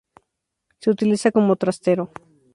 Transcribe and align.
Se 0.79 0.89
utiliza 0.89 1.31
como 1.31 1.57
trastero. 1.57 2.09